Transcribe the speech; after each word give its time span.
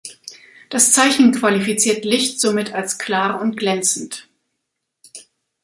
Das 0.71 0.93
Zeichen 0.93 1.31
qualifiziert 1.31 2.05
Licht 2.05 2.41
somit 2.41 2.73
als 2.73 2.97
klar 2.97 3.39
und 3.39 3.55
glänzend. 3.55 4.27